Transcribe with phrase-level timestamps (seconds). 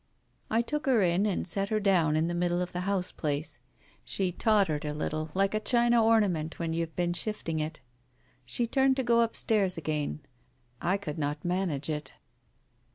[0.49, 3.59] I took her in and set her down in the middle of the house place.
[4.03, 7.81] She tottered a little, like a china ornament when you have been shifting it.
[8.43, 10.21] She turned to go upstairs again.
[10.81, 12.13] I could not manage it.